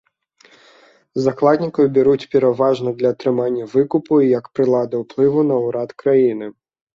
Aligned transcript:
Закладнікаў 1.25 1.85
бяруць 1.97 2.23
пераважна 2.35 2.89
для 3.01 3.11
атрымання 3.17 3.67
выкупу 3.75 4.13
і 4.25 4.31
як 4.39 4.45
прылада 4.57 4.95
ўплыву 5.05 5.47
на 5.53 5.61
ўрад 5.67 5.89
краіны. 6.03 6.51